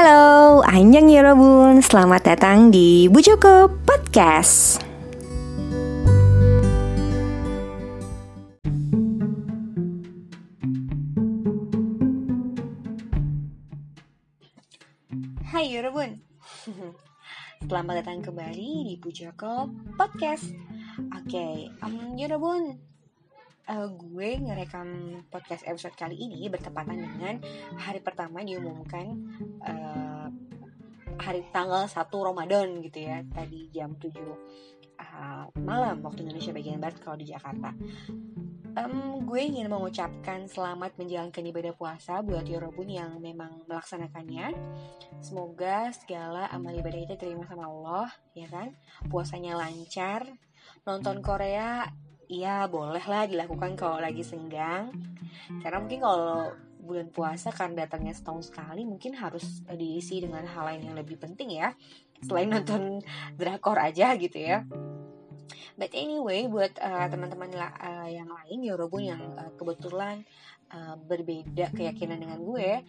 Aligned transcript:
Halo, 0.00 0.64
Anjang 0.64 1.12
Yorobun, 1.12 1.84
selamat 1.84 2.32
datang 2.32 2.72
di 2.72 3.04
Bu 3.12 3.20
Joko 3.20 3.68
Podcast. 3.84 4.80
Hai 15.44 15.68
Yorobun, 15.68 16.16
selamat 17.68 18.00
datang 18.00 18.24
kembali 18.24 18.88
di 18.88 18.96
Bu 18.96 19.12
Joko 19.12 19.68
Podcast. 20.00 20.48
Oke, 21.12 21.28
okay, 21.28 21.56
um, 21.84 22.16
Yorobun, 22.16 22.80
uh, 23.70 23.88
gue 23.94 24.28
ngerekam 24.42 24.88
podcast 25.30 25.62
episode 25.64 25.94
kali 25.94 26.18
ini 26.18 26.50
bertepatan 26.50 26.98
dengan 26.98 27.38
hari 27.78 28.02
pertama 28.02 28.42
diumumkan 28.42 29.14
uh, 29.62 30.26
hari 31.20 31.46
tanggal 31.54 31.86
1 31.86 31.94
Ramadan 32.10 32.82
gitu 32.82 32.98
ya 33.06 33.22
tadi 33.30 33.70
jam 33.70 33.94
7 33.94 34.10
uh, 34.10 35.46
malam 35.62 36.02
waktu 36.02 36.26
Indonesia 36.26 36.50
bagian 36.50 36.82
barat 36.82 36.98
kalau 36.98 37.16
di 37.20 37.30
Jakarta 37.30 37.70
um, 38.74 39.22
gue 39.22 39.40
ingin 39.40 39.70
mengucapkan 39.70 40.50
selamat 40.50 40.98
menjalankan 40.98 41.44
ibadah 41.46 41.74
puasa 41.76 42.18
buat 42.26 42.46
Yorobun 42.46 42.90
yang 42.90 43.18
memang 43.18 43.66
melaksanakannya. 43.66 44.54
Semoga 45.22 45.90
segala 45.94 46.50
amal 46.50 46.74
ibadah 46.74 47.02
itu 47.02 47.14
terima 47.18 47.46
sama 47.46 47.66
Allah, 47.66 48.08
ya 48.34 48.46
kan? 48.50 48.74
Puasanya 49.10 49.58
lancar. 49.58 50.26
Nonton 50.86 51.22
Korea 51.22 51.86
Iya 52.30 52.70
boleh 52.70 53.02
lah 53.10 53.26
dilakukan 53.26 53.74
kalau 53.74 53.98
lagi 53.98 54.22
senggang. 54.22 54.94
Karena 55.58 55.82
mungkin 55.82 55.98
kalau 55.98 56.54
bulan 56.78 57.10
puasa 57.10 57.50
kan 57.50 57.74
datangnya 57.76 58.16
setahun 58.16 58.50
sekali 58.50 58.82
Mungkin 58.88 59.14
harus 59.18 59.60
diisi 59.68 60.22
dengan 60.22 60.46
hal 60.46 60.64
lain 60.70 60.86
yang 60.86 60.94
lebih 60.94 61.18
penting 61.18 61.58
ya. 61.58 61.74
Selain 62.22 62.46
nonton 62.46 63.02
drakor 63.34 63.82
aja 63.82 64.14
gitu 64.14 64.38
ya. 64.38 64.62
But 65.74 65.90
anyway, 65.96 66.46
buat 66.46 66.76
uh, 66.78 67.08
teman-teman 67.08 67.50
uh, 67.56 68.06
yang 68.06 68.28
lain, 68.28 68.58
Yorobun 68.62 69.10
yang 69.10 69.22
uh, 69.34 69.50
kebetulan 69.56 70.22
uh, 70.70 70.94
berbeda 71.08 71.72
keyakinan 71.72 72.20
dengan 72.20 72.36
gue, 72.44 72.84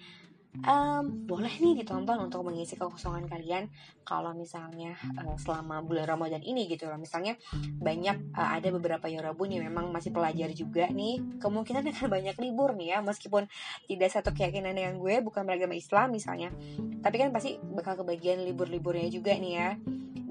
um, 0.60 1.04
boleh 1.26 1.52
nih 1.62 1.84
ditonton 1.84 2.20
untuk 2.20 2.44
mengisi 2.44 2.76
kekosongan 2.76 3.26
kalian 3.28 3.72
kalau 4.04 4.36
misalnya 4.36 5.00
uh, 5.16 5.38
selama 5.40 5.80
bulan 5.80 6.10
Ramadan 6.10 6.44
ini 6.44 6.68
gitu 6.68 6.92
loh 6.92 7.00
misalnya 7.00 7.40
banyak 7.80 8.36
uh, 8.36 8.50
ada 8.60 8.68
beberapa 8.76 9.08
Yorobun 9.08 9.56
yang 9.56 9.64
memang 9.68 9.90
masih 9.90 10.12
pelajar 10.12 10.52
juga 10.52 10.92
nih 10.92 11.40
kemungkinan 11.40 11.88
akan 11.96 12.08
banyak 12.12 12.36
libur 12.40 12.76
nih 12.76 12.98
ya 12.98 13.00
meskipun 13.00 13.48
tidak 13.88 14.10
satu 14.12 14.36
keyakinan 14.36 14.76
dengan 14.76 15.00
gue 15.00 15.24
bukan 15.24 15.48
beragama 15.48 15.76
Islam 15.78 16.12
misalnya 16.12 16.52
tapi 17.00 17.16
kan 17.18 17.32
pasti 17.32 17.58
bakal 17.58 18.04
kebagian 18.04 18.44
libur-liburnya 18.44 19.08
juga 19.08 19.34
nih 19.38 19.54
ya 19.56 19.70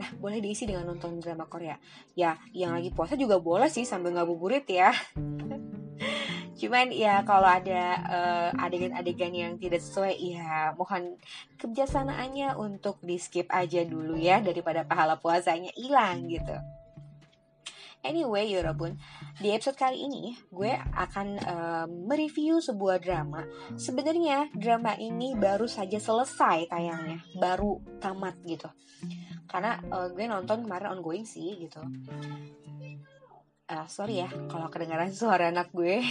Nah, 0.01 0.17
boleh 0.17 0.41
diisi 0.41 0.65
dengan 0.65 0.89
nonton 0.89 1.21
drama 1.21 1.45
Korea. 1.45 1.77
Ya, 2.17 2.41
yang 2.57 2.73
lagi 2.73 2.89
puasa 2.89 3.21
juga 3.21 3.37
boleh 3.37 3.69
sih 3.69 3.85
sambil 3.85 4.17
ngabuburit 4.17 4.65
ya. 4.65 4.97
Cuman 6.61 6.93
ya 6.93 7.25
kalau 7.25 7.49
ada 7.49 7.83
uh, 8.05 8.51
adegan-adegan 8.61 9.33
yang 9.33 9.53
tidak 9.57 9.81
sesuai 9.81 10.13
ya 10.21 10.77
mohon 10.77 11.17
kebijaksanaannya 11.57 12.53
untuk 12.61 13.01
di 13.01 13.17
skip 13.17 13.49
aja 13.49 13.81
dulu 13.89 14.21
ya 14.21 14.45
daripada 14.45 14.85
pahala 14.85 15.17
puasanya 15.17 15.73
hilang 15.73 16.29
gitu. 16.29 16.53
Anyway, 18.01 18.49
Yorobun, 18.49 18.97
di 19.45 19.53
episode 19.53 19.77
kali 19.77 20.09
ini 20.09 20.33
gue 20.49 20.73
akan 20.73 21.29
uh, 21.37 21.87
mereview 21.89 22.57
sebuah 22.57 22.97
drama. 22.97 23.45
Sebenarnya 23.77 24.49
drama 24.57 24.97
ini 24.97 25.37
baru 25.37 25.69
saja 25.69 26.01
selesai 26.01 26.65
tayangnya, 26.73 27.21
baru 27.37 27.77
tamat 28.01 28.41
gitu. 28.49 28.73
Karena 29.45 29.81
uh, 29.93 30.09
gue 30.13 30.25
nonton 30.25 30.65
kemarin 30.65 30.97
ongoing 30.97 31.29
sih 31.29 31.61
gitu 31.61 31.85
uh, 33.71 33.87
sorry 33.87 34.27
ya 34.27 34.29
kalau 34.51 34.67
kedengaran 34.67 35.15
suara 35.15 35.49
anak 35.49 35.71
gue 35.71 36.03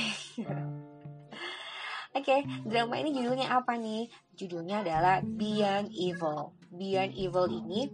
Oke, 2.10 2.26
okay, 2.26 2.42
drama 2.66 2.98
ini 2.98 3.14
judulnya 3.14 3.54
apa 3.54 3.78
nih? 3.78 4.10
Judulnya 4.34 4.82
adalah 4.82 5.22
Beyond 5.22 5.94
Evil. 5.94 6.58
Beyond 6.74 7.14
Evil 7.14 7.46
ini 7.54 7.86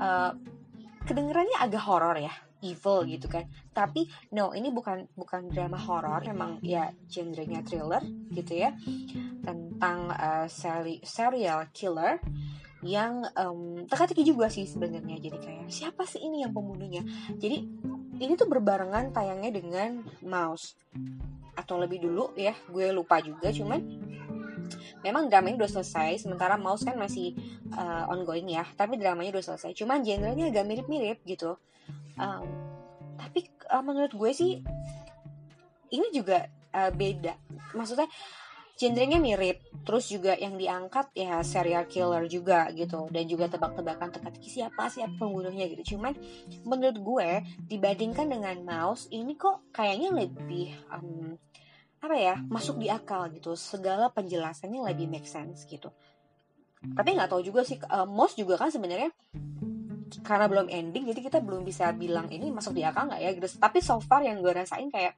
uh, 0.00 0.32
kedengarannya 1.04 1.52
agak 1.60 1.84
horor 1.84 2.16
ya, 2.16 2.32
evil 2.64 3.04
gitu 3.04 3.28
kan. 3.28 3.44
Tapi 3.76 4.08
no, 4.32 4.56
ini 4.56 4.72
bukan 4.72 5.12
bukan 5.12 5.52
drama 5.52 5.76
horor, 5.76 6.24
memang 6.24 6.64
ya 6.64 6.88
genrenya 7.12 7.60
thriller 7.60 8.00
gitu 8.32 8.56
ya. 8.56 8.72
Tentang 9.44 10.16
uh, 10.16 10.48
serial 11.04 11.68
killer 11.76 12.24
yang 12.80 13.26
um, 13.34 13.84
teka-teki 13.84 14.22
juga 14.32 14.46
sih 14.48 14.64
sebenarnya. 14.64 15.18
Jadi 15.18 15.38
kayak 15.38 15.68
siapa 15.68 16.06
sih 16.06 16.22
ini 16.22 16.40
yang 16.46 16.54
pembunuhnya? 16.54 17.02
Jadi 17.36 17.68
ini 18.18 18.34
tuh 18.34 18.50
berbarengan 18.50 19.14
tayangnya 19.14 19.50
dengan 19.54 20.02
Mouse. 20.26 20.74
Atau 21.54 21.78
lebih 21.78 22.02
dulu 22.02 22.34
ya 22.38 22.54
gue 22.70 22.90
lupa 22.94 23.18
juga 23.18 23.50
cuman 23.50 23.80
memang 25.00 25.32
drama 25.32 25.48
ini 25.48 25.56
udah 25.56 25.72
selesai 25.80 26.22
sementara 26.22 26.60
Mouse 26.60 26.84
kan 26.84 26.98
masih 26.98 27.32
uh, 27.72 28.10
ongoing 28.12 28.50
ya 28.52 28.66
tapi 28.74 28.98
dramanya 28.98 29.38
udah 29.38 29.54
selesai. 29.54 29.74
Cuman 29.74 30.02
genrenya 30.02 30.50
agak 30.50 30.66
mirip-mirip 30.66 31.22
gitu. 31.26 31.58
Um, 32.18 32.46
tapi 33.18 33.46
uh, 33.70 33.82
menurut 33.82 34.14
gue 34.14 34.30
sih 34.34 34.62
ini 35.94 36.06
juga 36.14 36.46
uh, 36.74 36.90
beda. 36.90 37.34
Maksudnya 37.74 38.10
genrenya 38.78 39.18
mirip 39.18 39.67
terus 39.88 40.12
juga 40.12 40.36
yang 40.36 40.60
diangkat 40.60 41.16
ya 41.16 41.40
serial 41.40 41.88
killer 41.88 42.28
juga 42.28 42.68
gitu. 42.76 43.08
Dan 43.08 43.24
juga 43.24 43.48
tebak-tebakan 43.48 44.12
teka-teki 44.12 44.60
siapa 44.60 44.92
siapa 44.92 45.16
pembunuhnya 45.16 45.64
gitu. 45.64 45.96
Cuman 45.96 46.12
menurut 46.68 47.00
gue 47.00 47.30
dibandingkan 47.72 48.28
dengan 48.28 48.60
mouse 48.60 49.08
ini 49.08 49.32
kok 49.40 49.72
kayaknya 49.72 50.12
lebih 50.12 50.76
um, 50.92 51.40
apa 52.04 52.14
ya 52.20 52.36
masuk 52.52 52.76
di 52.76 52.92
akal 52.92 53.32
gitu. 53.32 53.56
Segala 53.56 54.12
penjelasannya 54.12 54.84
lebih 54.92 55.08
make 55.08 55.24
sense 55.24 55.64
gitu. 55.64 55.88
Tapi 56.84 57.08
nggak 57.16 57.32
tahu 57.32 57.40
juga 57.40 57.64
sih 57.64 57.80
uh, 57.88 58.04
mouse 58.04 58.36
juga 58.36 58.60
kan 58.60 58.68
sebenarnya 58.68 59.08
karena 60.20 60.48
belum 60.48 60.68
ending 60.72 61.04
jadi 61.12 61.20
kita 61.20 61.38
belum 61.44 61.68
bisa 61.68 61.92
bilang 61.92 62.28
ini 62.32 62.48
masuk 62.52 62.76
di 62.76 62.84
akal 62.84 63.08
nggak 63.08 63.24
ya 63.24 63.30
gitu. 63.32 63.48
Tapi 63.56 63.80
so 63.80 63.96
far 64.04 64.20
yang 64.20 64.44
gue 64.44 64.52
rasain 64.52 64.92
kayak 64.92 65.16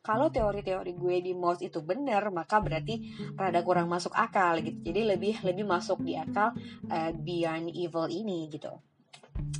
kalau 0.00 0.32
teori-teori 0.32 0.96
gue 0.96 1.16
di 1.20 1.32
mouse 1.36 1.60
itu 1.60 1.84
benar 1.84 2.32
maka 2.32 2.56
berarti 2.56 3.12
rada 3.36 3.60
kurang 3.60 3.92
masuk 3.92 4.16
akal 4.16 4.56
gitu. 4.64 4.80
Jadi 4.80 5.00
lebih 5.04 5.34
lebih 5.44 5.64
masuk 5.68 6.00
di 6.00 6.16
akal 6.16 6.56
uh, 6.88 7.10
beyond 7.12 7.68
evil 7.76 8.08
ini 8.08 8.48
gitu. 8.48 8.72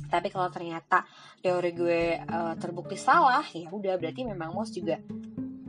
Tapi 0.09 0.27
kalau 0.33 0.49
ternyata 0.49 1.05
teori 1.39 1.71
gue 1.73 2.01
uh, 2.25 2.53
terbukti 2.57 2.97
salah 2.97 3.45
ya 3.53 3.69
udah 3.69 3.95
berarti 4.01 4.25
memang 4.25 4.53
mouse 4.53 4.73
juga 4.73 4.97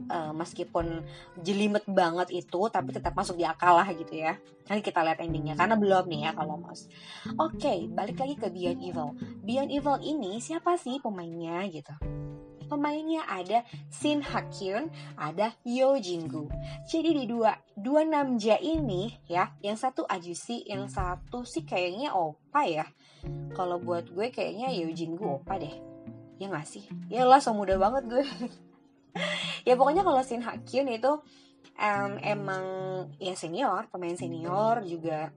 uh, 0.08 0.32
meskipun 0.32 1.04
jelimet 1.44 1.84
banget 1.84 2.32
itu 2.32 2.60
tapi 2.72 2.96
tetap 2.96 3.12
masuk 3.12 3.36
di 3.36 3.44
akal 3.44 3.76
lah 3.76 3.88
gitu 3.92 4.24
ya. 4.24 4.40
Nanti 4.72 4.80
kita 4.88 5.04
lihat 5.04 5.20
endingnya 5.20 5.52
karena 5.52 5.76
belum 5.76 6.08
nih 6.08 6.20
ya 6.26 6.30
kalau 6.32 6.56
mouse 6.56 6.88
oke 7.36 7.60
okay, 7.60 7.92
balik 7.92 8.16
lagi 8.16 8.40
ke 8.40 8.48
Beyond 8.48 8.80
Evil. 8.80 9.08
Beyond 9.44 9.68
Evil 9.68 9.96
ini 10.00 10.40
siapa 10.40 10.80
sih 10.80 10.96
pemainnya 10.96 11.60
gitu 11.68 11.92
Pemainnya 12.82 13.22
ada 13.30 13.62
Shin 13.94 14.18
Hakyun, 14.18 14.90
ada 15.14 15.54
Yo 15.62 15.94
Jinggu. 16.02 16.50
Jadi 16.82 17.14
di 17.14 17.30
dua 17.30 17.54
dua 17.78 18.02
namja 18.02 18.58
ini 18.58 19.06
ya, 19.30 19.54
yang 19.62 19.78
satu 19.78 20.02
Ajusi, 20.02 20.66
yang 20.66 20.90
satu 20.90 21.46
sih 21.46 21.62
kayaknya 21.62 22.10
Opa 22.10 22.66
ya. 22.66 22.82
Kalau 23.54 23.78
buat 23.78 24.10
gue 24.10 24.34
kayaknya 24.34 24.74
Yo 24.74 24.90
Jinggu 24.90 25.22
Opa 25.22 25.62
deh. 25.62 25.70
Ya 26.42 26.50
gak 26.50 26.66
sih? 26.66 26.82
Ya 27.06 27.22
lah, 27.22 27.38
so 27.38 27.54
muda 27.54 27.78
banget 27.78 28.02
gue. 28.10 28.26
ya 29.70 29.78
pokoknya 29.78 30.02
kalau 30.02 30.18
Shin 30.26 30.42
Hakyun 30.42 30.90
itu 30.90 31.22
um, 31.78 32.12
emang 32.18 32.66
ya 33.22 33.38
senior, 33.38 33.86
pemain 33.94 34.18
senior 34.18 34.82
juga 34.82 35.30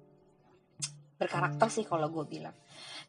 berkarakter 1.21 1.69
sih 1.69 1.85
kalau 1.85 2.09
gue 2.09 2.25
bilang. 2.25 2.57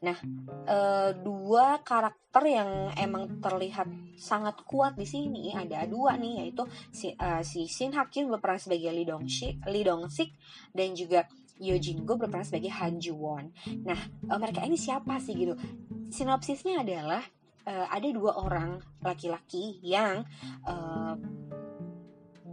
Nah, 0.03 0.17
e, 0.65 0.77
dua 1.21 1.81
karakter 1.81 2.43
yang 2.45 2.93
emang 2.93 3.41
terlihat 3.41 3.89
sangat 4.17 4.61
kuat 4.65 4.93
di 4.93 5.05
sini 5.09 5.53
ada 5.53 5.85
dua 5.89 6.17
nih 6.17 6.45
yaitu 6.45 6.65
si, 6.89 7.13
uh, 7.17 7.41
si 7.41 7.65
Shin 7.65 7.93
Hakyun 7.93 8.29
berperan 8.33 8.61
sebagai 8.61 8.93
Lee 8.93 9.05
Dong 9.05 9.25
Sik, 9.29 9.61
Lee 9.69 9.85
Dong 9.85 10.09
Sik 10.09 10.33
dan 10.73 10.93
juga 10.93 11.25
Yo 11.57 11.73
Jin 11.81 12.05
Go 12.05 12.17
berperan 12.17 12.45
sebagai 12.45 12.69
Han 12.69 13.01
Ju 13.01 13.17
Won. 13.17 13.49
Nah, 13.85 13.97
e, 14.29 14.33
mereka 14.37 14.61
ini 14.61 14.77
siapa 14.77 15.17
sih 15.17 15.33
gitu? 15.33 15.57
Sinopsisnya 16.13 16.85
adalah 16.85 17.25
e, 17.65 17.73
ada 17.73 18.07
dua 18.13 18.37
orang 18.37 18.77
laki-laki 19.01 19.81
yang 19.81 20.21
e, 20.61 20.75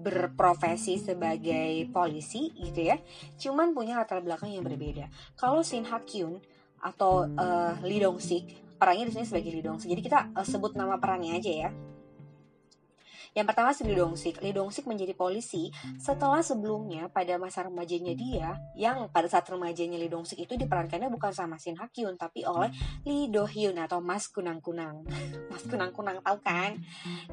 berprofesi 0.05 1.01
sebagai 1.01 1.89
polisi 1.89 2.53
gitu 2.53 2.93
ya, 2.93 2.97
cuman 3.41 3.73
punya 3.73 3.97
latar 3.97 4.21
belakang 4.21 4.53
yang 4.53 4.61
berbeda. 4.61 5.09
Kalau 5.37 5.65
Shin 5.65 5.89
Hakyun 5.89 6.45
atau 6.85 7.25
uh, 7.25 7.73
Lee 7.81 8.05
Dong 8.05 8.21
Sik 8.21 8.77
perannya 8.77 9.09
di 9.09 9.13
sini 9.17 9.25
sebagai 9.25 9.51
Lee 9.57 9.65
Dong 9.65 9.81
Sik 9.81 9.89
jadi 9.97 10.03
kita 10.05 10.19
uh, 10.37 10.45
sebut 10.45 10.77
nama 10.77 11.01
perannya 11.01 11.41
aja 11.41 11.53
ya 11.69 11.71
Yang 13.35 13.47
pertama 13.51 13.75
si 13.75 13.83
Lee 13.83 13.99
Dong 13.99 14.15
Sik. 14.15 14.39
Lee 14.47 14.55
Dong 14.55 14.71
Sik 14.71 14.87
menjadi 14.87 15.11
polisi 15.11 15.67
setelah 15.99 16.39
sebelumnya 16.39 17.11
pada 17.11 17.35
masa 17.35 17.67
remajanya 17.67 18.15
dia, 18.15 18.55
yang 18.79 19.11
pada 19.11 19.27
saat 19.27 19.43
remajanya 19.51 19.99
Lee 19.99 20.07
Dong 20.07 20.23
Sik 20.23 20.47
itu 20.47 20.55
diperankannya 20.55 21.11
bukan 21.11 21.35
sama 21.35 21.59
Shin 21.59 21.75
Ha 21.83 21.91
Kyun 21.91 22.15
tapi 22.15 22.47
oleh 22.47 22.71
Lee 23.03 23.27
Do 23.27 23.43
Hyun 23.43 23.75
atau 23.75 23.99
Mas 23.99 24.31
Kunang 24.31 24.63
Kunang. 24.63 25.03
Mas 25.51 25.67
Kunang 25.67 25.91
Kunang 25.91 26.23
tahu 26.23 26.39
kan? 26.47 26.79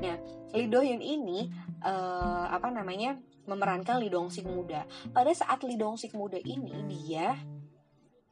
Nah, 0.02 0.18
Lee 0.58 0.74
Do 0.74 0.82
Hyun 0.82 1.06
ini 1.06 1.54
uh, 1.86 2.50
apa 2.50 2.74
namanya 2.74 3.22
memerankan 3.46 4.02
Lee 4.02 4.10
Dong 4.10 4.34
Sik 4.34 4.50
muda. 4.50 4.90
Pada 5.14 5.30
saat 5.38 5.62
Lee 5.62 5.78
Dong 5.78 6.02
Sik 6.02 6.18
muda 6.18 6.42
ini 6.42 6.82
dia 6.90 7.38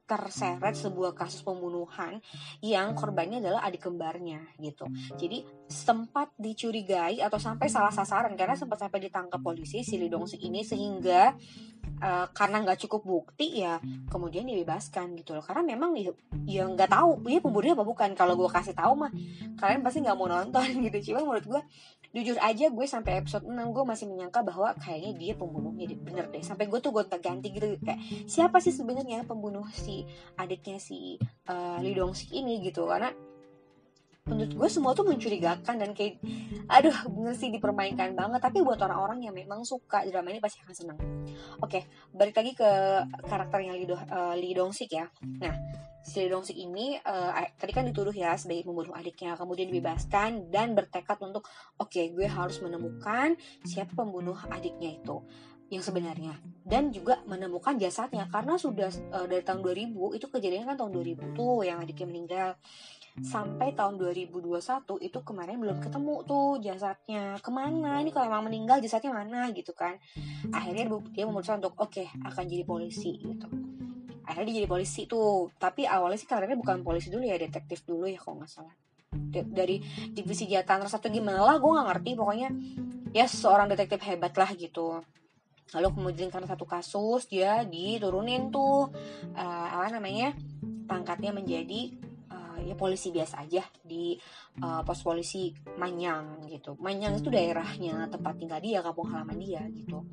terseret 0.09 0.73
sebuah 0.73 1.13
kasus 1.13 1.45
pembunuhan 1.45 2.17
yang 2.65 2.97
korbannya 2.97 3.38
adalah 3.38 3.61
adik 3.69 3.85
kembarnya 3.85 4.41
gitu. 4.57 4.89
Jadi 5.13 5.45
sempat 5.69 6.33
dicurigai 6.33 7.21
atau 7.21 7.38
sampai 7.38 7.69
salah 7.69 7.94
sasaran 7.94 8.33
karena 8.33 8.57
sempat 8.57 8.81
sampai 8.81 9.06
ditangkap 9.06 9.38
polisi 9.38 9.85
si 9.85 10.01
Lidongsi 10.01 10.41
ini 10.41 10.65
sehingga 10.65 11.38
uh, 12.01 12.25
karena 12.33 12.65
nggak 12.65 12.89
cukup 12.89 13.06
bukti 13.06 13.61
ya 13.61 13.77
kemudian 14.09 14.50
dibebaskan 14.50 15.13
gitu 15.13 15.38
loh. 15.38 15.45
Karena 15.45 15.61
memang 15.61 15.94
ya, 15.94 16.09
ya 16.50 16.65
nggak 16.65 16.89
tahu 16.89 17.29
dia 17.29 17.38
pembunuhnya 17.38 17.77
apa 17.77 17.85
bukan. 17.85 18.09
Kalau 18.17 18.33
gue 18.33 18.50
kasih 18.50 18.73
tahu 18.73 19.06
mah 19.06 19.13
kalian 19.61 19.85
pasti 19.85 20.01
nggak 20.01 20.17
mau 20.17 20.25
nonton 20.25 20.65
gitu. 20.89 21.13
Cuma 21.13 21.21
menurut 21.21 21.45
gue 21.45 21.61
jujur 22.09 22.38
aja 22.41 22.73
gue 22.73 22.85
sampai 22.89 23.21
episode 23.21 23.45
6 23.45 23.53
gue 23.53 23.83
masih 23.85 24.09
menyangka 24.09 24.41
bahwa 24.41 24.73
kayaknya 24.81 25.13
dia 25.13 25.33
pembunuhnya 25.38 25.85
bener 25.94 26.25
deh 26.33 26.41
sampai 26.41 26.65
gue 26.65 26.79
tuh 26.81 26.89
gonta 26.89 27.21
ganti 27.21 27.53
gitu. 27.53 27.77
Kayak 27.85 28.01
siapa 28.25 28.57
sih 28.57 28.73
sebenarnya 28.73 29.29
pembunuh 29.29 29.65
si 29.69 30.09
adiknya 30.33 30.81
si 30.81 31.21
uh, 31.45 31.77
Lee 31.77 31.94
Dong 31.94 32.17
Sik 32.17 32.33
ini 32.33 32.65
gitu. 32.65 32.89
Karena 32.89 33.13
menurut 34.25 34.53
gue 34.53 34.69
semua 34.69 34.94
tuh 34.94 35.09
mencurigakan 35.09 35.81
dan 35.81 35.89
kayak 35.94 36.21
aduh 36.69 36.94
bener 37.13 37.38
sih 37.38 37.53
dipermainkan 37.53 38.17
banget. 38.17 38.41
Tapi 38.41 38.65
buat 38.65 38.81
orang-orang 38.81 39.29
yang 39.29 39.38
memang 39.38 39.61
suka 39.61 40.01
drama 40.09 40.33
ini 40.33 40.41
pasti 40.41 40.65
akan 40.65 40.73
seneng. 40.73 40.97
Oke 41.61 41.85
balik 42.09 42.41
lagi 42.41 42.57
ke 42.57 42.69
karakternya 43.21 43.77
Do, 43.85 43.94
uh, 43.94 44.33
Lee 44.33 44.57
Dong 44.57 44.73
Sik 44.73 44.97
ya. 44.97 45.06
Nah 45.45 45.69
si 46.03 46.23
Lee 46.23 46.31
Dong 46.31 46.45
Sik 46.47 46.55
ini 46.55 46.95
uh, 47.03 47.31
tadi 47.59 47.71
kan 47.75 47.83
dituduh 47.83 48.15
ya 48.15 48.35
sebagai 48.39 48.67
pembunuh 48.67 48.95
adiknya 48.95 49.35
kemudian 49.35 49.67
dibebaskan 49.67 50.47
dan 50.49 50.73
bertekad 50.73 51.19
untuk 51.21 51.43
oke 51.77 51.91
okay, 51.91 52.11
gue 52.15 52.25
harus 52.25 52.63
menemukan 52.63 53.35
siapa 53.67 53.91
pembunuh 53.93 54.37
adiknya 54.47 54.95
itu 54.95 55.21
yang 55.69 55.85
sebenarnya. 55.85 56.33
Dan 56.65 56.89
juga 56.89 57.21
menemukan 57.29 57.77
jasadnya 57.77 58.25
karena 58.25 58.57
sudah 58.57 58.89
uh, 59.13 59.29
dari 59.29 59.45
tahun 59.45 59.61
2000 59.61 60.17
itu 60.17 60.25
kejadian 60.25 60.65
kan 60.65 60.75
tahun 60.81 60.91
2000 60.97 61.37
tuh 61.37 61.61
yang 61.61 61.77
adiknya 61.77 62.07
meninggal. 62.09 62.49
Sampai 63.19 63.77
tahun 63.77 64.01
2021 64.01 64.57
itu 65.05 65.19
kemarin 65.21 65.61
belum 65.61 65.77
ketemu 65.77 66.15
tuh 66.25 66.57
jasadnya. 66.57 67.37
Ke 67.37 67.53
mana? 67.53 68.01
Ini 68.01 68.09
kalau 68.09 68.25
emang 68.33 68.49
meninggal 68.49 68.81
jasadnya 68.81 69.13
mana? 69.13 69.53
gitu 69.53 69.77
kan. 69.77 70.01
Akhirnya 70.49 70.89
dia 71.13 71.25
memutuskan 71.29 71.61
untuk 71.61 71.77
oke 71.77 71.93
okay, 71.93 72.09
akan 72.25 72.43
jadi 72.49 72.65
polisi 72.65 73.13
gitu 73.21 73.49
akhirnya 74.29 74.53
dia 74.53 74.57
jadi 74.61 74.69
polisi 74.69 75.09
tuh. 75.09 75.49
Tapi 75.57 75.89
awalnya 75.89 76.21
sih 76.21 76.29
karirnya 76.29 76.53
bukan 76.53 76.85
polisi 76.85 77.09
dulu 77.09 77.25
ya 77.25 77.41
detektif 77.41 77.81
dulu 77.89 78.05
ya 78.05 78.21
kalau 78.21 78.45
nggak 78.45 78.51
salah. 78.53 78.75
Dari 79.33 79.81
divisi 80.13 80.45
jatan 80.45 80.85
satu 80.85 81.09
gimana 81.09 81.41
lah 81.41 81.57
gue 81.57 81.71
nggak 81.73 81.87
ngerti. 81.89 82.11
Pokoknya 82.13 82.49
ya 83.09 83.25
seorang 83.25 83.65
detektif 83.65 84.05
hebat 84.05 84.37
lah 84.37 84.53
gitu. 84.53 85.01
Lalu 85.73 85.87
kemudian 85.97 86.29
karena 86.33 86.49
satu 86.49 86.65
kasus 86.65 87.29
dia 87.29 87.65
diturunin 87.65 88.49
tuh 88.53 88.89
uh, 89.37 89.67
apa 89.73 89.93
namanya 89.97 90.33
pangkatnya 90.89 91.29
menjadi 91.29 91.93
ya 92.63 92.75
polisi 92.75 93.09
biasa 93.09 93.45
aja 93.45 93.63
di 93.81 94.15
uh, 94.61 94.81
pos 94.83 95.00
polisi 95.03 95.51
Manyang 95.77 96.45
gitu. 96.47 96.75
Manyang 96.79 97.19
itu 97.19 97.31
daerahnya 97.31 98.07
tempat 98.11 98.35
tinggal 98.39 98.59
dia, 98.59 98.79
kampung 98.83 99.09
halaman 99.11 99.38
dia 99.39 99.63
gitu. 99.71 100.03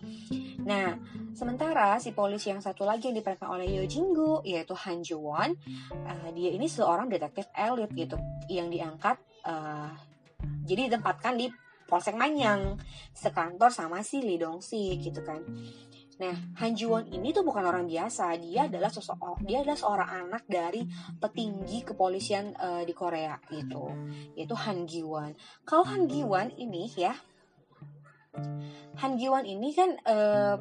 Nah, 0.67 0.99
sementara 1.35 1.99
si 2.03 2.11
polisi 2.15 2.51
yang 2.51 2.63
satu 2.63 2.87
lagi 2.87 3.11
yang 3.11 3.17
diperankan 3.19 3.49
oleh 3.51 3.67
Yo 3.71 3.85
Jinggu 3.87 4.43
yaitu 4.47 4.75
Han 4.75 5.03
Ji 5.03 5.15
Won, 5.15 5.55
uh, 6.07 6.29
dia 6.35 6.51
ini 6.55 6.67
seorang 6.67 7.11
detektif 7.11 7.47
elit 7.55 7.91
gitu 7.95 8.19
yang 8.51 8.71
diangkat 8.71 9.19
uh, 9.47 9.91
jadi 10.67 10.91
ditempatkan 10.91 11.39
di 11.39 11.47
Polsek 11.87 12.19
Manyang 12.19 12.83
sekantor 13.15 13.71
sama 13.71 14.03
si 14.03 14.19
Lee 14.19 14.43
Dong 14.43 14.59
Sik 14.59 15.07
gitu 15.07 15.23
kan. 15.23 15.39
Nah, 16.17 16.33
Han 16.65 16.73
Ji-won 16.73 17.13
ini 17.13 17.29
tuh 17.37 17.45
bukan 17.45 17.65
orang 17.69 17.85
biasa. 17.85 18.41
Dia 18.41 18.65
adalah 18.73 18.89
sosok 18.89 19.45
dia 19.45 19.61
adalah 19.61 19.77
seorang 19.77 20.11
anak 20.27 20.49
dari 20.49 20.89
petinggi 21.21 21.85
kepolisian 21.85 22.57
uh, 22.57 22.83
di 22.89 22.97
Korea 22.97 23.37
gitu, 23.53 23.93
yaitu 24.33 24.57
Han 24.57 24.89
Gi-won. 24.89 25.37
Kalau 25.69 25.85
Han 25.85 26.09
Gi-won 26.09 26.57
ini 26.57 26.89
ya 26.97 27.13
Han 29.05 29.13
Gi-won 29.21 29.45
ini 29.45 29.69
kan 29.77 29.91
uh, 30.09 30.57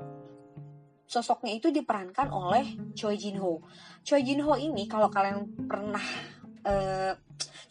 sosoknya 1.07 1.55
itu 1.55 1.71
diperankan 1.71 2.33
oleh 2.33 2.75
Choi 2.97 3.15
Jin 3.15 3.39
Ho. 3.39 3.63
Choi 4.03 4.25
Jin 4.27 4.43
Ho 4.43 4.59
ini 4.59 4.89
kalau 4.91 5.07
kalian 5.07 5.67
pernah 5.67 6.03
uh, 6.67 7.13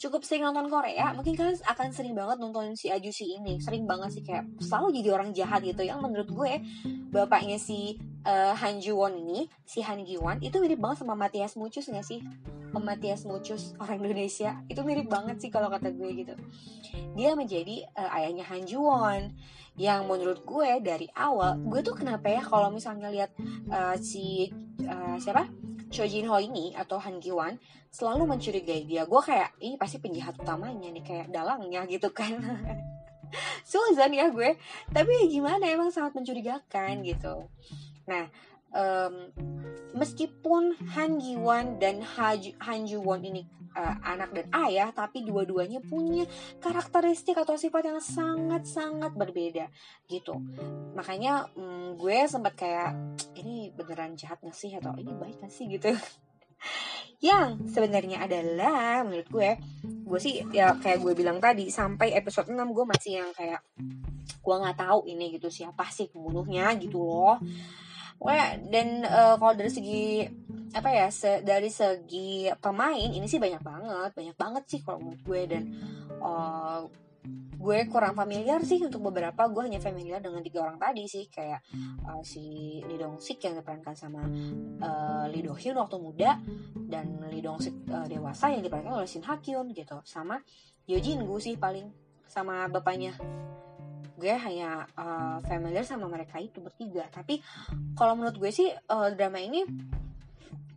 cukup 0.04 0.20
sering 0.20 0.44
nonton 0.44 0.68
Korea, 0.68 1.16
mungkin 1.16 1.32
kalian 1.32 1.56
akan 1.64 1.88
sering 1.88 2.12
banget 2.12 2.36
nonton 2.36 2.76
si 2.76 2.92
Ajusi 2.92 3.40
ini. 3.40 3.56
Sering 3.56 3.88
banget 3.88 4.12
sih 4.12 4.20
kayak 4.20 4.44
selalu 4.60 5.00
jadi 5.00 5.08
orang 5.16 5.32
jahat 5.32 5.64
gitu. 5.64 5.80
Yang 5.80 5.98
menurut 6.04 6.28
gue 6.28 6.52
bapaknya 7.08 7.56
si 7.56 7.96
uh, 8.28 8.52
Han 8.52 8.84
Ji 8.84 8.92
Won 8.92 9.16
ini, 9.16 9.48
si 9.64 9.80
Han 9.80 10.04
Gi 10.04 10.20
Won 10.20 10.44
itu 10.44 10.60
mirip 10.60 10.76
banget 10.76 11.00
sama 11.00 11.16
Matias 11.16 11.56
Mucus 11.56 11.88
gak 11.88 12.04
sih? 12.04 12.20
Matias 12.74 13.22
Mucus 13.22 13.70
orang 13.78 14.02
Indonesia 14.02 14.58
itu 14.66 14.82
mirip 14.82 15.06
banget 15.06 15.38
sih 15.38 15.48
kalau 15.48 15.70
kata 15.72 15.94
gue 15.94 16.10
gitu. 16.20 16.34
Dia 17.16 17.32
menjadi 17.38 17.86
uh, 17.96 18.10
ayahnya 18.20 18.44
Han 18.50 18.62
Ji 18.68 18.76
Won 18.76 19.32
yang 19.74 20.06
menurut 20.06 20.42
gue 20.46 20.70
dari 20.84 21.10
awal 21.18 21.58
gue 21.58 21.82
tuh 21.82 21.98
kenapa 21.98 22.30
ya 22.30 22.42
kalau 22.44 22.70
misalnya 22.70 23.10
lihat 23.10 23.34
uh, 23.70 23.98
si 23.98 24.50
uh, 24.86 25.18
siapa 25.18 25.50
Choi 25.94 26.10
Jin 26.10 26.26
Ho 26.26 26.42
ini 26.42 26.74
atau 26.74 26.98
Han 26.98 27.22
Ki 27.22 27.30
Wan 27.30 27.54
selalu 27.94 28.26
mencurigai 28.26 28.82
dia. 28.82 29.06
Gue 29.06 29.22
kayak 29.22 29.54
ini 29.62 29.78
pasti 29.78 30.02
penjahat 30.02 30.34
utamanya 30.34 30.90
nih 30.90 31.06
kayak 31.06 31.26
dalangnya 31.30 31.86
gitu 31.86 32.10
kan. 32.10 32.34
Suzan 33.70 34.10
ya 34.10 34.26
gue. 34.26 34.58
Tapi 34.90 35.30
gimana 35.30 35.62
emang 35.70 35.94
sangat 35.94 36.18
mencurigakan 36.18 37.06
gitu. 37.06 37.46
Nah, 38.10 38.26
um, 38.74 39.30
meskipun 39.94 40.74
Han 40.98 41.22
Ji 41.22 41.38
Won 41.38 41.78
dan 41.78 42.02
Han 42.02 42.80
Ju 42.84 43.00
Won 43.00 43.22
ini 43.22 43.46
uh, 43.74 43.96
anak 44.02 44.34
dan 44.34 44.46
ayah, 44.66 44.90
tapi 44.90 45.26
dua-duanya 45.26 45.82
punya 45.82 46.26
karakteristik 46.62 47.38
atau 47.38 47.58
sifat 47.58 47.90
yang 47.90 48.00
sangat-sangat 48.02 49.14
berbeda 49.14 49.70
gitu. 50.10 50.38
Makanya 50.94 51.50
um, 51.58 51.94
gue 51.98 52.18
sempat 52.26 52.54
kayak 52.58 52.94
ini 53.38 53.70
beneran 53.74 54.18
jahat 54.18 54.42
gak 54.42 54.54
sih 54.54 54.74
atau 54.74 54.94
ini 54.98 55.14
baik 55.14 55.42
gak 55.42 55.52
sih 55.52 55.70
gitu. 55.70 55.94
yang 57.24 57.64
sebenarnya 57.64 58.28
adalah 58.28 59.00
menurut 59.00 59.28
gue 59.32 59.50
gue 59.80 60.20
sih 60.20 60.44
ya 60.52 60.76
kayak 60.76 61.00
gue 61.00 61.12
bilang 61.16 61.40
tadi 61.40 61.72
sampai 61.72 62.12
episode 62.12 62.52
6 62.52 62.56
gue 62.60 62.84
masih 62.84 63.12
yang 63.16 63.30
kayak 63.32 63.64
gue 64.44 64.54
nggak 64.60 64.76
tahu 64.76 65.08
ini 65.08 65.32
gitu 65.32 65.48
siapa 65.48 65.88
sih 65.88 66.12
pembunuhnya 66.12 66.76
gitu 66.76 67.00
loh 67.00 67.40
Wah, 68.22 68.56
dan 68.70 69.04
uh, 69.04 69.36
kalau 69.36 69.54
dari 69.54 69.70
segi 69.72 70.24
apa 70.74 70.90
ya 70.90 71.06
se 71.06 71.38
dari 71.46 71.70
segi 71.70 72.50
pemain 72.58 72.98
ini 72.98 73.30
sih 73.30 73.38
banyak 73.38 73.62
banget 73.62 74.10
banyak 74.10 74.34
banget 74.34 74.64
sih 74.66 74.80
kalau 74.82 74.98
menurut 74.98 75.22
gue 75.22 75.40
dan 75.46 75.62
uh, 76.18 76.82
gue 77.64 77.78
kurang 77.88 78.12
familiar 78.12 78.60
sih 78.66 78.82
untuk 78.82 79.08
beberapa 79.08 79.46
gue 79.48 79.70
hanya 79.70 79.80
familiar 79.80 80.18
dengan 80.18 80.42
tiga 80.42 80.66
orang 80.66 80.76
tadi 80.76 81.06
sih 81.06 81.30
kayak 81.30 81.62
uh, 82.04 82.20
si 82.20 82.82
Lee 82.84 82.98
Dong 83.00 83.22
Sik 83.22 83.40
yang 83.46 83.56
diperankan 83.56 83.94
sama 83.96 84.26
uh, 84.82 85.24
Lee 85.30 85.40
Do 85.40 85.56
Hyun 85.56 85.78
waktu 85.78 85.96
muda 85.96 86.36
dan 86.90 87.22
Lee 87.30 87.40
Dong 87.40 87.62
Sik 87.62 87.88
uh, 87.88 88.04
dewasa 88.04 88.52
yang 88.52 88.60
diperankan 88.60 89.00
oleh 89.00 89.08
Shin 89.08 89.24
Ha 89.24 89.40
Kyun 89.40 89.72
gitu 89.72 90.02
sama 90.04 90.42
Yo 90.84 91.00
Jin 91.00 91.24
Gu 91.24 91.38
sih 91.40 91.56
paling 91.56 91.88
sama 92.28 92.68
bapaknya 92.68 93.16
gue 94.14 94.34
hanya 94.34 94.86
uh, 94.94 95.38
familiar 95.44 95.82
sama 95.82 96.06
mereka 96.06 96.38
itu 96.38 96.62
bertiga. 96.62 97.06
Tapi 97.10 97.42
kalau 97.98 98.14
menurut 98.14 98.36
gue 98.38 98.50
sih 98.50 98.70
uh, 98.70 99.08
drama 99.12 99.38
ini 99.42 99.66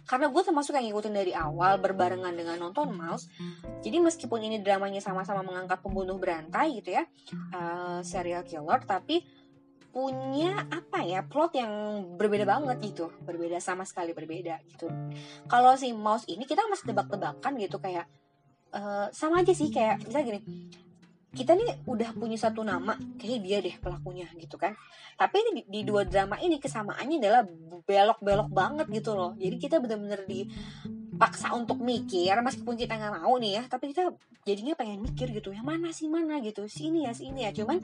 karena 0.07 0.31
gue 0.31 0.39
termasuk 0.39 0.71
yang 0.71 0.87
ngikutin 0.87 1.13
dari 1.13 1.35
awal 1.35 1.83
berbarengan 1.83 2.31
dengan 2.31 2.55
nonton 2.55 2.95
Mouse 2.95 3.27
jadi 3.83 3.99
meskipun 3.99 4.39
ini 4.39 4.63
dramanya 4.63 5.03
sama-sama 5.03 5.43
mengangkat 5.43 5.83
pembunuh 5.83 6.15
berantai 6.15 6.79
gitu 6.79 6.95
ya 6.95 7.03
uh, 7.51 7.99
serial 8.07 8.47
killer 8.47 8.87
tapi 8.87 9.19
punya 9.97 10.69
apa 10.69 11.01
ya 11.01 11.25
plot 11.25 11.57
yang 11.57 11.73
berbeda 12.21 12.45
banget 12.45 12.77
gitu. 12.85 13.09
Berbeda 13.25 13.57
sama 13.57 13.81
sekali 13.81 14.13
berbeda 14.13 14.61
gitu. 14.69 14.85
Kalau 15.49 15.73
si 15.73 15.89
Mouse 15.89 16.29
ini 16.29 16.45
kita 16.45 16.69
masih 16.69 16.93
tebak-tebakan 16.93 17.57
gitu 17.57 17.81
kayak 17.81 18.05
uh, 18.77 19.09
sama 19.09 19.41
aja 19.41 19.57
sih 19.57 19.73
kayak 19.73 20.05
misalnya 20.05 20.37
gini 20.37 20.41
kita 21.37 21.53
nih 21.53 21.85
udah 21.85 22.09
punya 22.17 22.33
satu 22.41 22.65
nama 22.65 22.97
kayak 23.21 23.39
dia 23.45 23.57
deh 23.61 23.75
pelakunya 23.77 24.25
gitu 24.41 24.57
kan. 24.57 24.73
Tapi 25.13 25.35
ini 25.37 25.51
di, 25.53 25.61
di 25.69 25.81
dua 25.85 26.01
drama 26.09 26.41
ini 26.41 26.57
kesamaannya 26.57 27.17
adalah 27.21 27.43
belok-belok 27.85 28.49
banget 28.49 28.87
gitu 28.89 29.13
loh. 29.13 29.37
Jadi 29.37 29.55
kita 29.61 29.77
bener-bener 29.77 30.25
di 30.25 30.49
paksa 31.17 31.53
untuk 31.53 31.81
mikir 31.81 32.33
meskipun 32.41 32.77
kita 32.77 32.93
nggak 32.93 33.25
mau 33.25 33.41
nih 33.41 33.57
ya 33.57 33.63
tapi 33.65 33.89
kita 33.89 34.13
jadinya 34.45 34.77
pengen 34.77 35.01
mikir 35.01 35.33
gitu 35.33 35.49
yang 35.49 35.65
mana 35.65 35.93
sih 35.93 36.09
mana? 36.09 36.41
gitu. 36.41 36.65
Sini 36.65 37.05
ya 37.05 37.13
sini 37.13 37.45
ya. 37.45 37.53
Cuman 37.53 37.77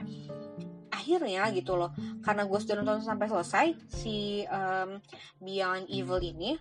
akhirnya 1.04 1.50
gitu 1.52 1.76
loh 1.76 1.92
karena 2.24 2.48
gue 2.48 2.60
sudah 2.64 2.80
nonton 2.80 3.04
sampai 3.04 3.28
selesai 3.28 3.68
si 3.92 4.48
um, 4.48 5.04
Beyond 5.44 5.92
Evil 5.92 6.22
ini 6.24 6.56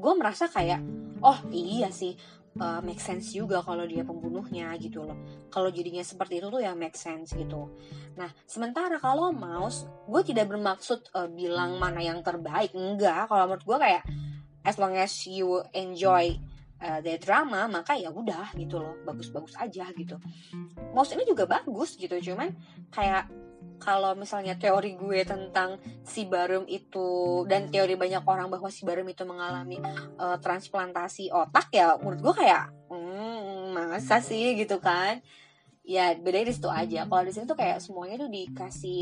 gue 0.00 0.12
merasa 0.16 0.48
kayak 0.48 0.80
oh 1.20 1.38
iya 1.52 1.92
sih 1.92 2.16
uh, 2.58 2.80
make 2.82 2.98
sense 2.98 3.30
juga 3.30 3.62
kalau 3.62 3.86
dia 3.86 4.02
pembunuhnya 4.02 4.74
gitu 4.80 5.06
loh. 5.06 5.14
Kalau 5.52 5.70
jadinya 5.70 6.02
seperti 6.02 6.42
itu 6.42 6.50
tuh 6.50 6.58
ya 6.58 6.74
make 6.74 6.98
sense 6.98 7.36
gitu. 7.36 7.70
Nah 8.18 8.30
sementara 8.48 8.98
kalau 8.98 9.30
mouse 9.30 9.86
gue 10.10 10.22
tidak 10.26 10.50
bermaksud 10.50 11.14
uh, 11.14 11.30
bilang 11.30 11.78
mana 11.78 12.02
yang 12.02 12.24
terbaik. 12.24 12.74
Enggak 12.74 13.30
kalau 13.30 13.46
menurut 13.46 13.64
gue 13.66 13.78
kayak 13.78 14.02
as 14.66 14.76
long 14.76 14.96
as 14.98 15.12
you 15.30 15.62
enjoy 15.72 16.34
uh, 16.82 16.98
the 17.04 17.14
drama 17.22 17.70
maka 17.70 17.94
ya 17.94 18.10
udah 18.10 18.50
gitu 18.58 18.82
loh. 18.82 18.98
Bagus-bagus 19.06 19.54
aja 19.54 19.86
gitu. 19.94 20.18
Mouse 20.90 21.14
ini 21.14 21.22
juga 21.22 21.46
bagus 21.46 21.94
gitu 21.94 22.18
cuman 22.18 22.50
kayak 22.90 23.30
kalau 23.80 24.12
misalnya 24.12 24.54
teori 24.60 24.94
gue 24.94 25.24
tentang 25.24 25.80
si 26.04 26.28
Barum 26.28 26.68
itu 26.68 27.42
dan 27.48 27.72
teori 27.72 27.96
banyak 27.96 28.22
orang 28.28 28.52
bahwa 28.52 28.68
si 28.68 28.84
Barum 28.84 29.08
itu 29.08 29.24
mengalami 29.24 29.80
uh, 30.20 30.36
transplantasi 30.36 31.32
otak 31.32 31.72
ya 31.72 31.96
menurut 31.96 32.20
gue 32.20 32.34
kayak 32.44 32.68
hmm, 32.92 33.72
masa 33.72 34.20
sih? 34.20 34.52
gitu 34.54 34.78
kan. 34.78 35.24
Ya 35.80 36.12
beda 36.14 36.44
di 36.44 36.52
situ 36.54 36.68
aja. 36.70 37.08
Kalau 37.08 37.24
di 37.24 37.32
sini 37.32 37.48
tuh 37.48 37.58
kayak 37.58 37.82
semuanya 37.82 38.20
tuh 38.20 38.30
dikasih 38.30 39.00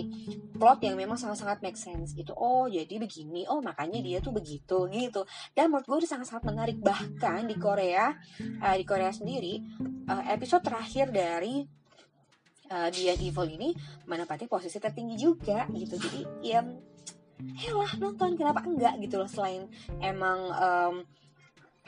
plot 0.56 0.80
yang 0.86 0.96
memang 0.96 1.18
sangat-sangat 1.20 1.60
make 1.60 1.76
sense 1.76 2.14
gitu. 2.14 2.32
Oh 2.32 2.64
jadi 2.70 2.96
begini. 2.96 3.44
Oh 3.50 3.60
makanya 3.60 4.00
dia 4.00 4.22
tuh 4.22 4.32
begitu. 4.32 4.88
Gitu. 4.88 5.26
Dan 5.52 5.68
menurut 5.68 5.84
gue 5.84 6.06
itu 6.06 6.08
sangat-sangat 6.08 6.48
menarik. 6.48 6.78
Bahkan 6.80 7.50
di 7.50 7.56
Korea 7.58 8.14
uh, 8.62 8.76
di 8.78 8.84
Korea 8.86 9.10
sendiri 9.12 9.60
uh, 10.08 10.22
episode 10.32 10.64
terakhir 10.64 11.12
dari 11.12 11.77
uh, 12.70 12.88
dia 12.92 13.16
evil 13.18 13.48
ini 13.48 13.74
menempati 14.08 14.48
posisi 14.48 14.78
tertinggi 14.80 15.16
juga 15.18 15.68
gitu. 15.74 15.96
Jadi 15.98 16.20
ya 16.44 16.64
helah 17.38 17.92
nonton 18.00 18.34
kenapa 18.34 18.64
enggak 18.64 18.96
gitu 19.02 19.20
loh. 19.20 19.28
Selain 19.30 19.68
emang 20.00 20.38
um, 20.52 20.94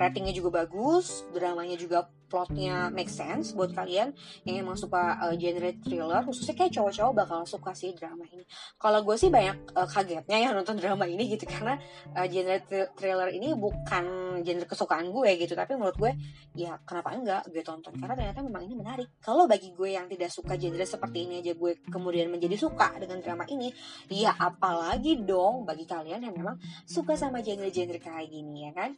ratingnya 0.01 0.33
juga 0.33 0.65
bagus 0.65 1.25
dramanya 1.37 1.77
juga 1.77 2.09
plotnya 2.31 2.89
make 2.95 3.11
sense 3.11 3.53
buat 3.59 3.75
kalian 3.75 4.15
yang 4.47 4.63
emang 4.63 4.79
suka 4.79 5.19
uh, 5.19 5.35
genre 5.35 5.75
thriller 5.83 6.23
khususnya 6.23 6.55
kayak 6.55 6.73
cowok-cowok 6.79 7.13
bakal 7.13 7.41
suka 7.43 7.75
sih 7.75 7.91
drama 7.93 8.23
ini. 8.31 8.47
Kalau 8.79 9.03
gue 9.03 9.19
sih 9.19 9.29
banyak 9.29 9.75
uh, 9.75 9.89
kagetnya 9.91 10.39
ya 10.39 10.49
nonton 10.55 10.79
drama 10.79 11.11
ini 11.11 11.27
gitu 11.27 11.51
karena 11.51 11.75
uh, 12.15 12.27
genre 12.31 12.57
thriller 12.95 13.29
ini 13.35 13.51
bukan 13.59 14.05
genre 14.47 14.67
kesukaan 14.71 15.11
gue 15.11 15.31
gitu. 15.43 15.59
Tapi 15.59 15.75
menurut 15.75 15.99
gue 15.99 16.13
ya 16.55 16.79
kenapa 16.87 17.11
enggak 17.19 17.43
gue 17.51 17.67
tonton? 17.67 17.99
Karena 17.99 18.15
ternyata 18.15 18.41
memang 18.47 18.63
ini 18.63 18.75
menarik. 18.79 19.09
Kalau 19.19 19.51
bagi 19.51 19.75
gue 19.75 19.99
yang 19.99 20.07
tidak 20.07 20.31
suka 20.31 20.55
genre 20.55 20.87
seperti 20.87 21.27
ini 21.27 21.43
aja 21.43 21.53
gue 21.59 21.83
kemudian 21.91 22.31
menjadi 22.31 22.55
suka 22.55 22.95
dengan 23.03 23.19
drama 23.19 23.43
ini 23.51 23.75
ya 24.07 24.39
apalagi 24.39 25.27
dong 25.27 25.67
bagi 25.67 25.89
kalian 25.89 26.23
yang 26.23 26.35
memang 26.37 26.61
suka 26.87 27.17
sama 27.17 27.43
genre-genre 27.43 27.99
kayak 27.99 28.29
gini 28.31 28.69
ya 28.69 28.73
kan? 28.77 28.91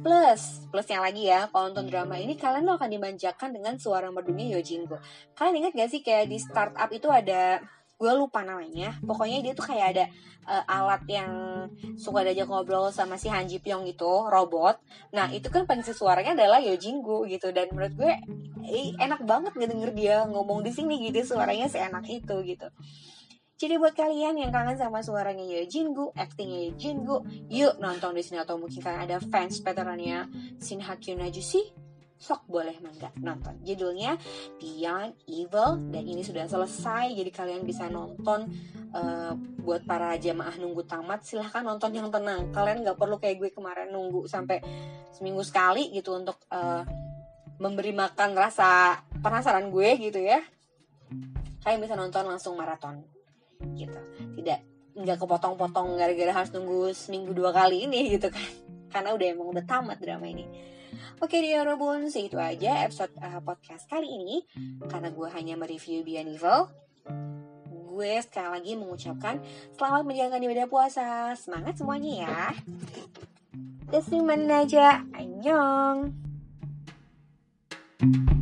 Plus 0.00 0.66
plusnya 0.72 0.98
lagi 1.04 1.28
ya 1.28 1.46
kalau 1.52 1.70
nonton 1.70 1.86
drama 1.92 2.16
ini 2.16 2.34
kalian 2.34 2.55
kalian 2.56 2.72
lo 2.72 2.80
akan 2.80 2.88
dimanjakan 2.88 3.52
dengan 3.52 3.76
suara 3.76 4.08
merdunya 4.08 4.56
Yojingo. 4.56 4.96
Kalian 5.36 5.60
ingat 5.60 5.72
gak 5.76 5.90
sih 5.92 6.00
kayak 6.00 6.32
di 6.32 6.40
startup 6.40 6.88
itu 6.88 7.12
ada 7.12 7.60
gue 7.96 8.12
lupa 8.12 8.44
namanya 8.44 8.92
pokoknya 9.00 9.40
dia 9.40 9.52
tuh 9.56 9.72
kayak 9.72 9.86
ada 9.96 10.04
uh, 10.44 10.64
alat 10.68 11.04
yang 11.08 11.32
suka 11.96 12.24
diajak 12.24 12.44
ngobrol 12.44 12.92
sama 12.92 13.16
si 13.20 13.28
Han 13.28 13.44
Ji 13.44 13.60
Pyong 13.60 13.84
itu 13.84 14.08
robot. 14.08 14.80
Nah 15.12 15.28
itu 15.28 15.52
kan 15.52 15.68
pengisi 15.68 15.92
suaranya 15.92 16.32
adalah 16.32 16.64
Yojingu 16.64 17.28
gitu 17.28 17.52
dan 17.52 17.68
menurut 17.76 17.92
gue 17.92 18.12
eh, 18.64 18.96
enak 18.96 19.20
banget 19.28 19.52
ngedenger 19.52 19.92
dia 19.92 20.24
ngomong 20.24 20.64
di 20.64 20.72
sini 20.72 21.12
gitu 21.12 21.36
suaranya 21.36 21.68
seenak 21.68 22.08
itu 22.08 22.40
gitu. 22.40 22.72
Jadi 23.56 23.80
buat 23.80 23.96
kalian 23.96 24.36
yang 24.36 24.52
kangen 24.52 24.76
sama 24.76 25.00
suaranya 25.00 25.40
Ye 25.40 25.64
Jingu, 25.64 26.12
actingnya 26.12 26.68
Ye 26.68 26.72
Jingu, 26.76 27.24
yuk 27.48 27.80
nonton 27.80 28.12
di 28.12 28.20
sini 28.20 28.44
atau 28.44 28.60
mungkin 28.60 28.84
kalian 28.84 29.08
ada 29.08 29.16
fans 29.16 29.64
veterannya 29.64 30.28
Shin 30.60 30.84
Hakyu 30.84 31.16
Najushi, 31.16 31.85
sok 32.16 32.48
boleh 32.48 32.76
mangga 32.80 33.12
nonton. 33.20 33.60
Judulnya 33.60 34.16
Beyond 34.56 35.28
Evil 35.28 35.68
dan 35.92 36.04
ini 36.08 36.24
sudah 36.24 36.48
selesai 36.48 37.12
jadi 37.12 37.28
kalian 37.28 37.62
bisa 37.68 37.92
nonton 37.92 38.48
uh, 38.96 39.36
buat 39.60 39.84
para 39.84 40.16
jamaah 40.16 40.56
nunggu 40.56 40.88
tamat 40.88 41.22
silahkan 41.28 41.60
nonton 41.60 41.92
yang 41.92 42.08
tenang. 42.08 42.48
Kalian 42.56 42.82
nggak 42.82 42.96
perlu 42.96 43.20
kayak 43.20 43.36
gue 43.36 43.50
kemarin 43.52 43.92
nunggu 43.92 44.24
sampai 44.24 44.64
seminggu 45.12 45.44
sekali 45.44 45.92
gitu 45.92 46.16
untuk 46.16 46.40
uh, 46.48 46.82
memberi 47.60 47.92
makan 47.92 48.32
rasa 48.32 49.00
penasaran 49.20 49.68
gue 49.68 49.90
gitu 50.00 50.20
ya. 50.20 50.40
Kalian 51.60 51.80
bisa 51.84 51.94
nonton 51.94 52.24
langsung 52.24 52.56
maraton 52.56 53.04
gitu. 53.76 54.00
Tidak 54.40 54.76
nggak 54.96 55.20
kepotong-potong 55.20 56.00
gara-gara 56.00 56.32
harus 56.32 56.48
nunggu 56.56 56.96
seminggu 56.96 57.36
dua 57.36 57.52
kali 57.52 57.84
ini 57.84 58.16
gitu 58.16 58.32
kan 58.32 58.48
karena 58.88 59.12
udah 59.12 59.26
emang 59.28 59.48
udah 59.52 59.64
tamat 59.68 60.00
drama 60.00 60.24
ini 60.24 60.48
Oke 61.18 61.40
dia 61.40 61.64
Robun, 61.64 62.08
segitu 62.12 62.36
aja 62.36 62.84
episode 62.84 63.12
uh, 63.20 63.40
podcast 63.40 63.88
kali 63.88 64.06
ini. 64.06 64.36
Karena 64.86 65.08
gue 65.10 65.28
hanya 65.32 65.54
mereview 65.56 66.04
Beyond 66.04 66.30
Evil, 66.36 66.60
gue 67.96 68.12
sekali 68.20 68.48
lagi 68.52 68.72
mengucapkan 68.76 69.40
selamat 69.74 70.02
menjalankan 70.04 70.44
ibadah 70.44 70.66
puasa. 70.68 71.06
Semangat 71.34 71.80
semuanya 71.80 72.12
ya. 72.28 72.40
Terima 73.88 74.34
aja, 74.34 75.02
Annyeong. 75.14 76.26
thank 77.96 78.28
you 78.30 78.35